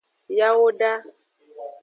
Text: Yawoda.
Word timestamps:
Yawoda. 0.39 0.91